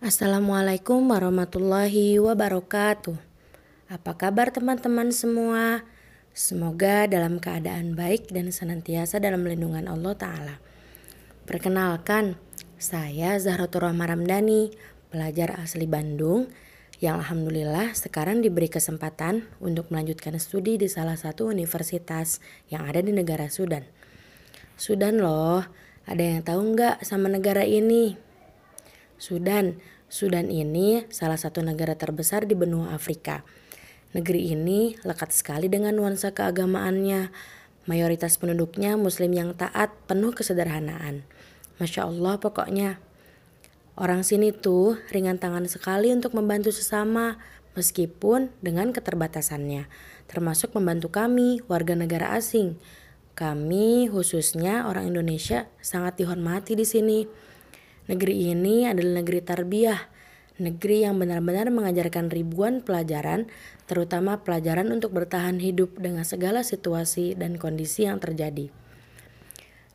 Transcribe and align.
Assalamualaikum 0.00 1.12
warahmatullahi 1.12 2.16
wabarakatuh. 2.16 3.20
Apa 3.92 4.16
kabar 4.16 4.48
teman-teman 4.48 5.12
semua? 5.12 5.84
Semoga 6.32 7.04
dalam 7.04 7.36
keadaan 7.36 7.92
baik 7.92 8.32
dan 8.32 8.48
senantiasa 8.48 9.20
dalam 9.20 9.44
lindungan 9.44 9.84
Allah 9.84 10.16
Ta'ala. 10.16 10.56
Perkenalkan, 11.44 12.40
saya 12.80 13.36
Zahratul 13.36 13.84
Rahma 13.84 14.08
Ramdhani, 14.08 14.72
pelajar 15.12 15.60
asli 15.60 15.84
Bandung 15.84 16.48
yang 17.04 17.20
Alhamdulillah 17.20 17.92
sekarang 17.92 18.40
diberi 18.40 18.72
kesempatan 18.72 19.52
untuk 19.60 19.92
melanjutkan 19.92 20.32
studi 20.40 20.80
di 20.80 20.88
salah 20.88 21.20
satu 21.20 21.52
universitas 21.52 22.40
yang 22.72 22.88
ada 22.88 23.04
di 23.04 23.12
negara 23.12 23.52
Sudan. 23.52 23.84
Sudan 24.80 25.20
loh, 25.20 25.60
ada 26.08 26.24
yang 26.24 26.40
tahu 26.40 26.72
nggak 26.72 27.04
sama 27.04 27.28
negara 27.28 27.68
ini? 27.68 28.29
Sudan, 29.20 29.76
Sudan 30.08 30.48
ini 30.48 31.04
salah 31.12 31.36
satu 31.36 31.60
negara 31.60 31.92
terbesar 31.92 32.48
di 32.48 32.56
benua 32.56 32.96
Afrika. 32.96 33.44
Negeri 34.16 34.56
ini 34.56 34.96
lekat 35.04 35.36
sekali 35.36 35.68
dengan 35.68 35.92
nuansa 35.92 36.32
keagamaannya. 36.32 37.28
Mayoritas 37.84 38.40
penduduknya 38.40 38.96
muslim 38.96 39.36
yang 39.36 39.52
taat, 39.52 39.92
penuh 40.08 40.32
kesederhanaan. 40.32 41.28
Masya 41.76 42.08
Allah 42.08 42.40
pokoknya. 42.40 42.96
Orang 43.92 44.24
sini 44.24 44.56
tuh 44.56 44.96
ringan 45.12 45.36
tangan 45.36 45.68
sekali 45.68 46.08
untuk 46.16 46.32
membantu 46.32 46.72
sesama, 46.72 47.36
meskipun 47.76 48.48
dengan 48.64 48.96
keterbatasannya. 48.96 49.84
Termasuk 50.32 50.72
membantu 50.72 51.12
kami, 51.12 51.60
warga 51.68 51.92
negara 51.92 52.32
asing. 52.40 52.80
Kami, 53.36 54.08
khususnya 54.08 54.88
orang 54.88 55.12
Indonesia, 55.12 55.68
sangat 55.84 56.16
dihormati 56.16 56.72
di 56.72 56.88
sini. 56.88 57.49
Negeri 58.08 58.54
ini 58.54 58.88
adalah 58.88 59.20
negeri 59.20 59.40
tarbiyah, 59.44 60.00
negeri 60.60 61.08
yang 61.08 61.16
benar-benar 61.16 61.72
mengajarkan 61.72 62.28
ribuan 62.28 62.84
pelajaran, 62.84 63.48
terutama 63.88 64.44
pelajaran 64.44 64.92
untuk 64.92 65.16
bertahan 65.16 65.58
hidup 65.58 65.96
dengan 65.96 66.22
segala 66.22 66.60
situasi 66.62 67.34
dan 67.34 67.56
kondisi 67.56 68.08
yang 68.08 68.20
terjadi. 68.20 68.68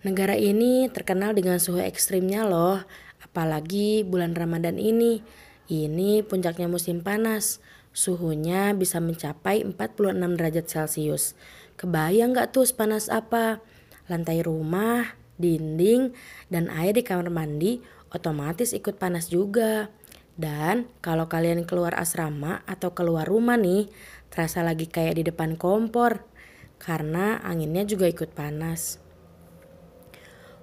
Negara 0.05 0.37
ini 0.37 0.85
terkenal 0.93 1.33
dengan 1.33 1.57
suhu 1.57 1.81
ekstrimnya 1.81 2.45
loh, 2.45 2.85
apalagi 3.25 4.05
bulan 4.05 4.37
Ramadan 4.37 4.77
ini. 4.77 5.25
Ini 5.65 6.21
puncaknya 6.21 6.69
musim 6.69 7.01
panas, 7.01 7.57
suhunya 7.89 8.77
bisa 8.77 9.01
mencapai 9.01 9.65
46 9.65 10.37
derajat 10.37 10.65
Celcius. 10.69 11.33
Kebayang 11.73 12.37
gak 12.37 12.53
tuh 12.53 12.69
panas 12.77 13.09
apa? 13.09 13.65
Lantai 14.05 14.45
rumah, 14.45 15.17
dinding, 15.41 16.15
dan 16.47 16.71
air 16.71 16.95
di 16.95 17.03
kamar 17.03 17.31
mandi 17.31 17.79
otomatis 18.11 18.71
ikut 18.71 18.95
panas 18.95 19.27
juga. 19.31 19.91
Dan 20.35 20.91
kalau 20.99 21.31
kalian 21.31 21.63
keluar 21.63 21.95
asrama 21.95 22.63
atau 22.67 22.91
keluar 22.91 23.23
rumah 23.23 23.55
nih, 23.55 23.87
terasa 24.27 24.59
lagi 24.63 24.91
kayak 24.91 25.15
di 25.15 25.23
depan 25.31 25.55
kompor 25.55 26.27
karena 26.75 27.39
anginnya 27.39 27.87
juga 27.87 28.11
ikut 28.11 28.35
panas. 28.35 28.99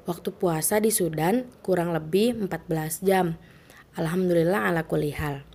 Waktu 0.02 0.34
puasa 0.34 0.82
di 0.82 0.90
Sudan 0.90 1.48
kurang 1.62 1.94
lebih 1.94 2.34
14 2.34 3.06
jam. 3.06 3.38
Alhamdulillah 3.94 4.68
ala 4.68 4.84
kulihal. 4.84 5.46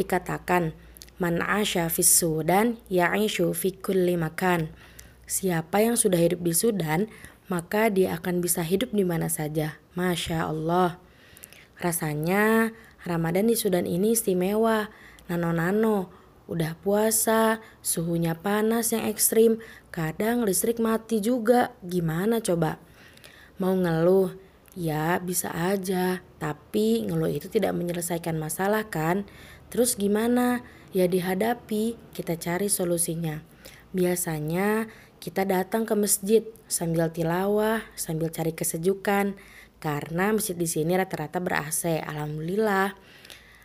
Dikatakan, 0.00 0.72
Man 1.20 1.44
asya 1.44 1.92
fis 1.92 2.08
Sudan 2.08 2.80
ya'ishu 2.88 3.52
fi 3.52 3.76
kulli 3.76 4.16
makan. 4.16 4.72
Siapa 5.28 5.84
yang 5.84 6.00
sudah 6.00 6.16
hidup 6.16 6.40
di 6.40 6.56
Sudan, 6.56 7.12
maka 7.50 7.90
dia 7.90 8.14
akan 8.14 8.38
bisa 8.38 8.62
hidup 8.62 8.94
di 8.94 9.02
mana 9.02 9.26
saja. 9.26 9.82
Masya 9.98 10.46
Allah. 10.46 11.02
Rasanya 11.82 12.70
Ramadan 13.02 13.50
di 13.50 13.58
Sudan 13.58 13.90
ini 13.90 14.14
istimewa. 14.14 14.88
Nano-nano, 15.26 16.14
udah 16.46 16.78
puasa, 16.78 17.58
suhunya 17.82 18.38
panas 18.38 18.94
yang 18.94 19.06
ekstrim, 19.06 19.58
kadang 19.90 20.46
listrik 20.46 20.78
mati 20.78 21.18
juga. 21.18 21.74
Gimana 21.82 22.38
coba? 22.38 22.78
Mau 23.58 23.74
ngeluh? 23.74 24.34
Ya 24.78 25.18
bisa 25.18 25.50
aja, 25.50 26.22
tapi 26.38 27.02
ngeluh 27.02 27.30
itu 27.30 27.50
tidak 27.50 27.74
menyelesaikan 27.74 28.38
masalah 28.38 28.86
kan? 28.86 29.26
Terus 29.70 29.98
gimana? 29.98 30.62
Ya 30.90 31.06
dihadapi, 31.06 31.98
kita 32.14 32.34
cari 32.38 32.66
solusinya. 32.66 33.42
Biasanya 33.90 34.86
kita 35.18 35.42
datang 35.42 35.82
ke 35.82 35.98
masjid 35.98 36.46
sambil 36.70 37.10
tilawah, 37.10 37.82
sambil 37.98 38.30
cari 38.30 38.54
kesejukan, 38.54 39.34
karena 39.82 40.24
masjid 40.30 40.54
di 40.54 40.70
sini 40.70 40.94
rata-rata 40.94 41.42
ber 41.42 41.58
AC, 41.58 41.98
alhamdulillah. 42.04 42.94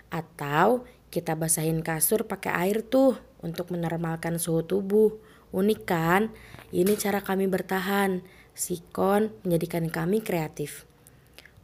Atau 0.10 0.88
kita 1.14 1.38
basahin 1.38 1.86
kasur 1.86 2.26
pakai 2.26 2.52
air 2.68 2.82
tuh 2.84 3.16
untuk 3.46 3.70
menormalkan 3.72 4.42
suhu 4.42 4.66
tubuh. 4.66 5.16
Unik 5.56 5.82
kan? 5.88 6.34
Ini 6.74 6.98
cara 7.00 7.24
kami 7.24 7.48
bertahan. 7.48 8.26
Sikon 8.52 9.32
menjadikan 9.46 9.88
kami 9.88 10.20
kreatif. 10.26 10.90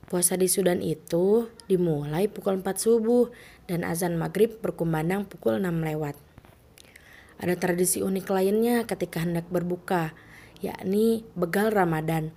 Puasa 0.08 0.36
di 0.36 0.52
Sudan 0.52 0.84
itu 0.84 1.48
dimulai 1.72 2.28
pukul 2.28 2.60
4 2.60 2.68
subuh 2.76 3.32
dan 3.68 3.88
azan 3.88 4.20
maghrib 4.20 4.60
berkumandang 4.60 5.24
pukul 5.24 5.60
6 5.60 5.68
lewat. 5.88 6.31
Ada 7.42 7.58
tradisi 7.58 8.06
unik 8.06 8.30
lainnya 8.30 8.86
ketika 8.86 9.26
hendak 9.26 9.50
berbuka, 9.50 10.14
yakni 10.62 11.26
begal 11.34 11.74
Ramadan 11.74 12.30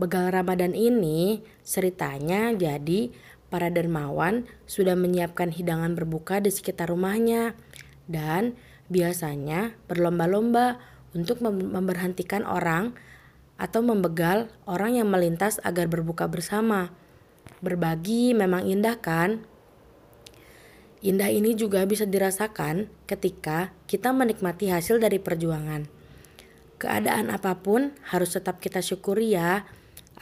Begal 0.00 0.32
Ramadan 0.32 0.72
ini 0.72 1.44
ceritanya 1.62 2.50
jadi 2.56 3.12
para 3.52 3.68
dermawan 3.68 4.48
sudah 4.64 4.96
menyiapkan 4.96 5.52
hidangan 5.52 5.92
berbuka 5.92 6.40
di 6.40 6.48
sekitar 6.48 6.88
rumahnya 6.88 7.52
dan 8.08 8.56
biasanya 8.88 9.76
berlomba-lomba 9.92 10.80
untuk 11.12 11.44
memberhentikan 11.44 12.42
orang 12.48 12.96
atau 13.60 13.84
membegal 13.84 14.48
orang 14.64 14.96
yang 14.96 15.12
melintas 15.12 15.60
agar 15.60 15.92
berbuka 15.92 16.24
bersama. 16.24 16.88
Berbagi 17.60 18.32
memang 18.32 18.64
indah 18.64 18.96
kan? 18.96 19.44
Indah 21.02 21.34
ini 21.34 21.58
juga 21.58 21.82
bisa 21.82 22.06
dirasakan 22.06 22.86
ketika 23.10 23.74
kita 23.90 24.14
menikmati 24.14 24.70
hasil 24.70 25.02
dari 25.02 25.18
perjuangan. 25.18 25.90
Keadaan 26.78 27.30
apa 27.34 27.58
pun 27.58 27.94
harus 28.10 28.38
tetap 28.38 28.62
kita 28.62 28.78
syukuri 28.78 29.34
ya 29.34 29.66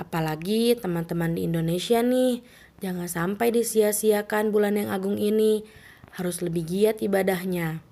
Apalagi 0.01 0.79
teman-teman 0.81 1.37
di 1.37 1.45
Indonesia 1.45 2.01
nih, 2.01 2.41
jangan 2.81 3.05
sampai 3.05 3.53
disia-siakan 3.53 4.49
bulan 4.49 4.81
yang 4.81 4.89
agung 4.89 5.21
ini. 5.21 5.67
Harus 6.17 6.41
lebih 6.41 6.65
giat 6.65 7.05
ibadahnya. 7.05 7.85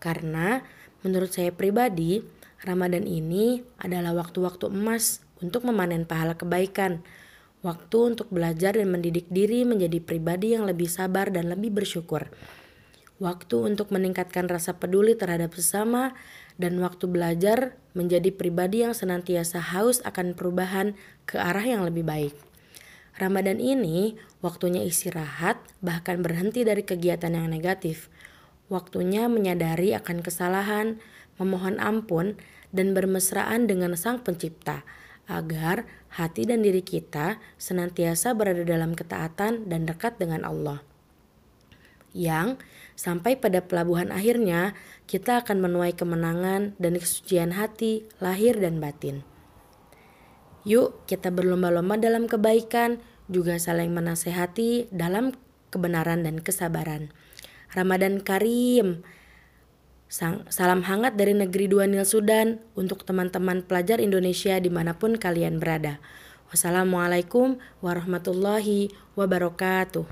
Karena 0.00 0.64
menurut 1.04 1.36
saya 1.36 1.52
pribadi, 1.52 2.24
Ramadan 2.64 3.04
ini 3.04 3.60
adalah 3.76 4.16
waktu-waktu 4.16 4.72
emas 4.72 5.20
untuk 5.44 5.68
memanen 5.68 6.08
pahala 6.08 6.32
kebaikan. 6.34 7.04
Waktu 7.60 8.16
untuk 8.16 8.32
belajar 8.32 8.72
dan 8.72 8.88
mendidik 8.88 9.28
diri 9.28 9.68
menjadi 9.68 10.00
pribadi 10.00 10.56
yang 10.56 10.64
lebih 10.64 10.88
sabar 10.88 11.28
dan 11.28 11.52
lebih 11.52 11.76
bersyukur 11.76 12.32
waktu 13.20 13.56
untuk 13.60 13.92
meningkatkan 13.92 14.48
rasa 14.48 14.80
peduli 14.80 15.14
terhadap 15.14 15.52
sesama, 15.52 16.16
dan 16.56 16.80
waktu 16.80 17.04
belajar 17.06 17.76
menjadi 17.92 18.32
pribadi 18.32 18.82
yang 18.82 18.96
senantiasa 18.96 19.60
haus 19.60 20.00
akan 20.02 20.32
perubahan 20.32 20.96
ke 21.28 21.36
arah 21.36 21.62
yang 21.62 21.84
lebih 21.84 22.02
baik. 22.02 22.34
Ramadan 23.20 23.60
ini 23.60 24.16
waktunya 24.40 24.80
istirahat, 24.80 25.60
bahkan 25.84 26.24
berhenti 26.24 26.64
dari 26.64 26.80
kegiatan 26.80 27.36
yang 27.36 27.52
negatif. 27.52 28.08
Waktunya 28.72 29.28
menyadari 29.28 29.92
akan 29.92 30.24
kesalahan, 30.24 30.96
memohon 31.36 31.76
ampun, 31.76 32.40
dan 32.72 32.96
bermesraan 32.96 33.68
dengan 33.68 33.92
Sang 33.98 34.24
Pencipta, 34.24 34.86
agar 35.30 35.86
hati 36.10 36.50
dan 36.50 36.66
diri 36.66 36.82
kita 36.82 37.38
senantiasa 37.54 38.34
berada 38.34 38.66
dalam 38.66 38.98
ketaatan 38.98 39.70
dan 39.70 39.86
dekat 39.86 40.18
dengan 40.18 40.42
Allah 40.42 40.82
yang 42.12 42.58
sampai 42.98 43.38
pada 43.38 43.62
pelabuhan 43.64 44.10
akhirnya 44.10 44.74
kita 45.06 45.42
akan 45.46 45.62
menuai 45.62 45.94
kemenangan 45.94 46.74
dan 46.76 46.92
kesucian 46.98 47.54
hati, 47.54 48.06
lahir 48.18 48.58
dan 48.58 48.82
batin. 48.82 49.22
Yuk 50.68 51.06
kita 51.08 51.32
berlomba-lomba 51.32 51.96
dalam 51.96 52.28
kebaikan, 52.28 53.00
juga 53.30 53.56
saling 53.56 53.94
menasehati 53.94 54.90
dalam 54.90 55.32
kebenaran 55.70 56.26
dan 56.26 56.42
kesabaran. 56.42 57.14
Ramadan 57.72 58.20
Karim. 58.20 59.06
Salam 60.10 60.82
hangat 60.82 61.14
dari 61.14 61.38
negeri 61.38 61.70
dua 61.70 61.86
Nil 61.86 62.02
Sudan 62.02 62.58
untuk 62.74 63.06
teman-teman 63.06 63.62
pelajar 63.62 64.02
Indonesia 64.02 64.58
di 64.58 64.66
mana 64.66 64.98
pun 64.98 65.14
kalian 65.14 65.62
berada. 65.62 66.02
Wassalamualaikum 66.50 67.62
warahmatullahi 67.78 68.90
wabarakatuh. 69.14 70.02